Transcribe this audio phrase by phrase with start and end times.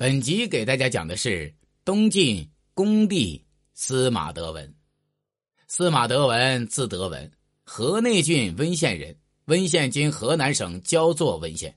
[0.00, 4.74] 本集给大家讲的是东晋恭帝司马德文。
[5.68, 7.30] 司马德文字德文，
[7.64, 9.14] 河内郡温县人。
[9.44, 11.76] 温县今河南省焦作温县。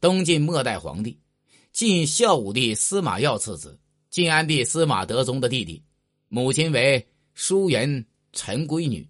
[0.00, 1.18] 东晋末代皇帝，
[1.72, 3.76] 晋孝武帝司马曜次子，
[4.08, 5.82] 晋安帝司马德宗的弟弟。
[6.28, 7.04] 母亲为
[7.34, 9.04] 淑媛陈闺女。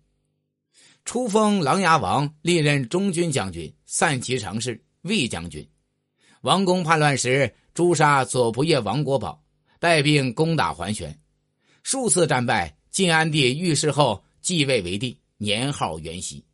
[1.05, 5.69] 初封琅琊王，历任中军将军、散骑常侍、卫将军。
[6.41, 7.55] 王公叛乱时。
[7.79, 9.41] 诛杀左仆射王国宝，
[9.79, 11.17] 带兵攻打桓玄，
[11.85, 12.77] 数次战败。
[12.91, 16.45] 晋安帝遇事后继位为帝，年号元熙。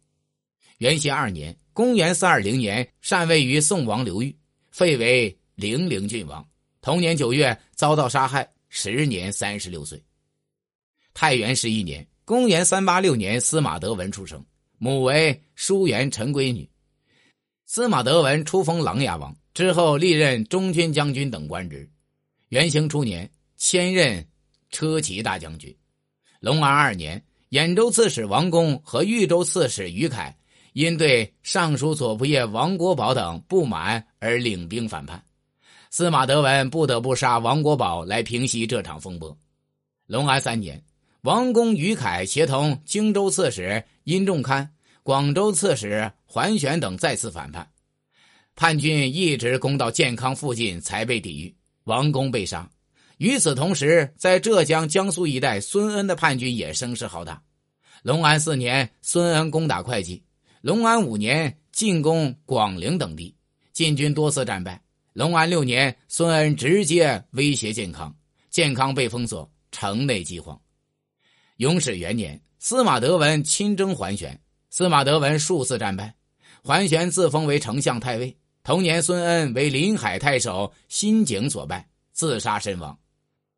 [0.77, 4.37] 元熙二年（公元四二零年），禅位于宋王刘裕，
[4.71, 6.47] 废为零陵郡王。
[6.83, 10.05] 同年九月遭到杀害，时年三十六岁。
[11.15, 14.45] 太元十一年（公元三八六年），司马德文出生，
[14.77, 16.69] 母为淑媛陈闺女。
[17.67, 19.35] 司马德文初封琅琊王。
[19.55, 21.89] 之后历任中军将军等官职，
[22.49, 24.27] 元兴初年迁任
[24.71, 25.73] 车骑大将军。
[26.41, 30.37] 隆安二年，兖州刺史王公和豫州刺史于凯
[30.73, 35.25] 因对尚书左仆射王国宝等不满而领兵反叛，
[35.89, 39.39] 司马德文不得不杀王国宝来平息这场风波。
[40.07, 40.83] 隆安三年，
[41.21, 44.69] 王公于凯协同荆州刺史殷仲堪、
[45.05, 47.71] 广州刺史桓玄等再次反叛。
[48.57, 52.69] 叛军一直攻到建康附近才被抵御，王公被杀。
[53.19, 57.43] 与此同时，在浙江、江苏一带，孙恩的叛军也声势浩大。
[58.03, 60.23] 隆安四年，孙恩攻打会稽；
[60.63, 63.37] 隆安五年，进攻广陵等地，
[63.75, 64.83] 晋军多次战败。
[65.13, 68.17] 隆安六年，孙恩直接威胁建康，
[68.49, 70.59] 建康被封锁，城内饥荒。
[71.59, 74.41] 永始元年，司马德文亲征桓玄，
[74.77, 76.13] 司马德文数次战败，
[76.61, 78.37] 桓玄自封为丞相太尉。
[78.65, 82.99] 同年，孙恩为临海太守辛景所败，自杀身亡。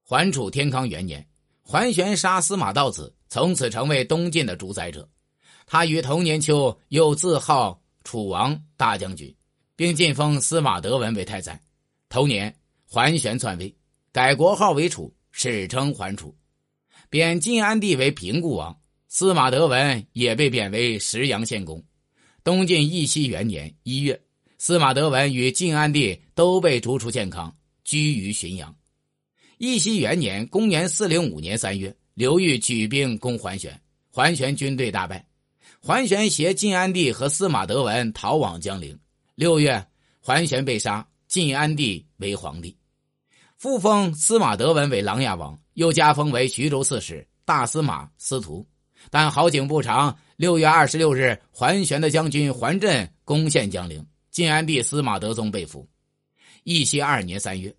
[0.02, 1.26] 桓楚天康元年，
[1.62, 5.08] 桓玄杀司马道子，从此成为东晋的主宰者。
[5.64, 9.34] 他于同年秋又自号楚王大将军，
[9.74, 11.58] 并晋封司马德文为太宰。
[12.10, 12.54] 同年，
[12.86, 13.74] 桓玄篡位，
[14.12, 16.36] 改国号为楚，史称桓楚，
[17.08, 18.78] 贬晋安帝为平固王。
[19.18, 21.82] 司马德文也被贬为石阳县公。
[22.44, 24.20] 东晋义熙元年一月。
[24.58, 28.76] 司马德文与晋安帝都被逐出建康，居于浔阳。
[29.56, 35.26] 义熙元年（公元405年）三月，刘裕举兵攻桓玄，桓玄军队大败，
[35.80, 38.94] 桓玄携晋安帝和司马德文逃往江陵。
[39.34, 39.82] 六月，
[40.20, 42.76] 桓玄被杀，晋安帝为皇帝，
[43.56, 48.62] 复封司马德文为琅琊王，又加封为徐州刺史、大司马、司徒。
[49.10, 54.04] 但好景不长，六月二十六日，桓玄的将军桓震攻陷江陵。
[54.30, 55.88] 晋安帝司马德宗被俘，
[56.64, 57.74] 义熙二年三月，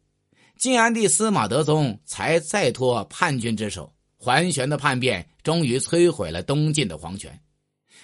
[0.57, 3.93] 晋安帝司马德宗才再托叛军之手。
[4.17, 7.39] 桓玄的叛变终于摧毁了东晋的皇权，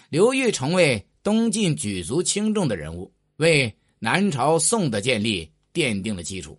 [0.09, 6.55] 刘裕成为东晋举足轻重的人物，为南朝宋的建立奠定了基础。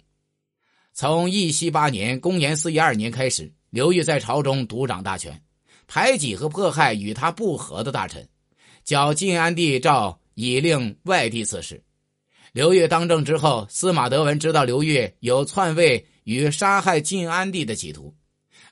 [0.93, 5.41] 从义熙八年（公元四一二年）开始，刘裕在朝中独掌大权，
[5.87, 8.29] 排挤和迫害与他不和的大臣，
[8.85, 10.19] 剿晋安帝诏。
[10.37, 11.81] 以令外地刺史。
[12.53, 18.13] 刘裕当政之后，司马德文知道刘裕有篡位与杀害晋安帝的企图，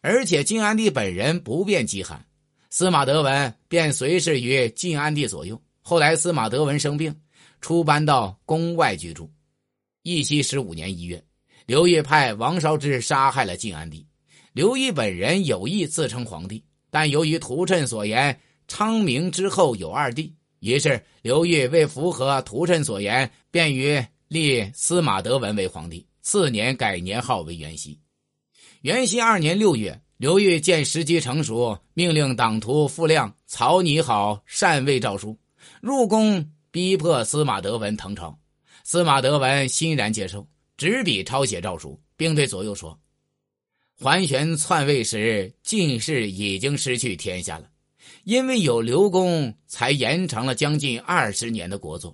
[0.01, 2.27] 而且晋安帝本人不便饥寒，
[2.69, 5.63] 司马德文便随侍于晋安帝左右。
[5.83, 7.17] 后来司马德文生病，
[7.61, 9.31] 出搬到宫外居住。
[10.03, 11.23] 义熙十五年一月，
[11.65, 14.05] 刘裕派王烧之杀害了晋安帝。
[14.53, 18.39] 刘裕本人有意自称皇帝，但由于屠谶所言，
[18.69, 20.35] 昌明之后有二帝。
[20.59, 26.07] 于是，刘裕为符合屠谶所言，便于立司马德文为皇帝。
[26.21, 27.99] 次年改年号为元熙。
[28.83, 35.35] 元熙二年六月，刘裕见时机成熟，命令党徒傅亮草拟好禅位诏书，
[35.81, 38.39] 入宫逼迫司马德文腾朝。
[38.85, 42.97] 司马德文欣然接受，执笔抄写诏书，并对左右说
[44.03, 47.69] ：“桓玄篡位时，晋室已经失去天下了。”
[48.27, 52.13] 因为有刘公，才延长了将近二十年的国祚。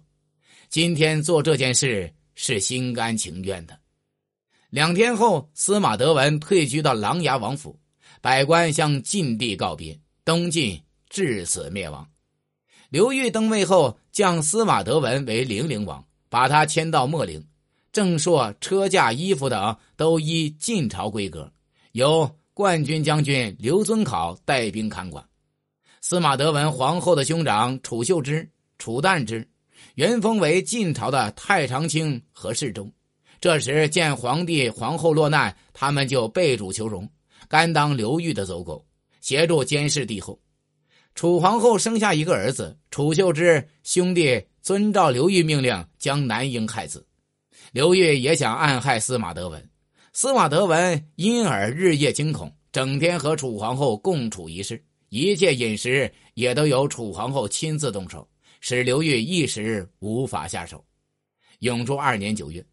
[0.69, 3.79] 今天做这件事是心甘情愿的。
[4.69, 7.81] 两天后，司马德文退居到琅琊王府，
[8.21, 12.07] 百官向晋帝告别，东晋至此灭亡。
[12.91, 17.43] 刘裕登位后，降司马德文为零陵王，把他迁到秣陵，
[17.93, 21.51] 正朔、车驾、衣服等都依晋朝规格，
[21.99, 25.25] 由冠军将军刘遵考带兵看管。
[26.01, 28.49] 司马德文皇后的兄长楚秀之、
[28.79, 29.45] 楚旦之，
[29.97, 32.93] 原封为晋朝的太常卿和侍中，
[33.41, 37.11] 这时见皇帝皇后落难，他们就背主求荣，
[37.49, 38.87] 甘当刘裕的走狗，
[39.21, 40.41] 协助监视帝后。
[41.17, 47.05] 楚皇后生下一个儿子，楚秀之兄弟遵照刘裕命令将男婴害死。
[47.73, 49.69] 刘裕也想暗害司马德文，
[50.21, 58.29] 司马德文因而日夜惊恐，整天和楚皇后共处一室，一切饮食也都由楚皇后亲自动手，
[58.59, 60.85] 使刘裕一时无法下手。
[61.61, 62.67] 永初二年九月，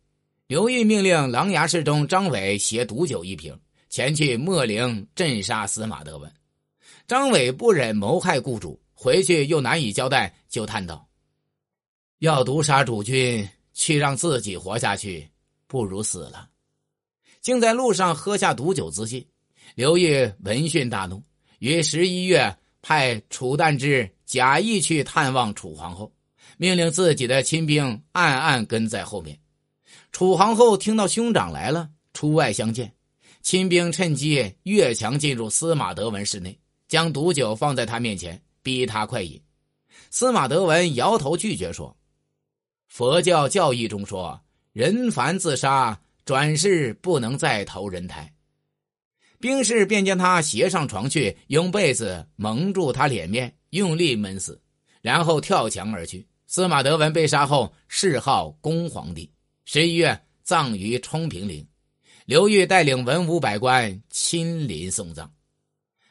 [0.47, 3.55] 刘裕命令琅琊侍中张伟携毒酒一瓶
[3.91, 6.33] 前去秣陵镇杀司马德文。
[7.05, 11.07] 张伟不忍谋害雇主，回去又难以交代，就叹道
[12.17, 15.29] ：“要毒杀主君。”去让自己活下去，
[15.67, 16.49] 不如死了。
[17.45, 19.23] 竟在路上喝下毒酒自尽。
[19.75, 21.21] 刘裕闻讯大怒，
[21.59, 26.11] 于十一月派楚旦之假意去探望楚皇后，
[26.57, 29.37] 命令自己的亲兵暗暗跟在后面。
[30.11, 32.91] 楚皇后听到兄长来了，出外相见，
[33.43, 36.57] 亲兵趁机越墙进入司马德文室内，
[36.87, 39.39] 将毒酒放在他面前，逼他快饮。
[40.09, 41.95] 司马德文摇头拒绝说。
[42.87, 44.41] 佛教教义中说
[44.73, 48.29] ：“人凡自杀，转世不能再投人胎。”
[49.39, 54.59] 兵士便将他携上床去，用被子蒙住他脸面，用力闷死，
[55.01, 56.27] 然后跳墙而去。
[56.47, 59.29] 司马德文被杀后，谥号恭皇帝。
[59.65, 61.67] 十一月葬于冲平陵，
[62.25, 65.31] 刘裕带领文武百官亲临送葬。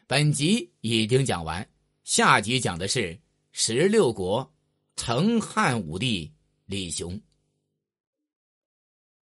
[0.06, 1.66] 本集已经讲完，
[2.04, 3.18] 下集讲的是
[3.52, 4.48] 十六国
[4.96, 6.30] 成汉武帝。
[6.66, 7.20] 李雄。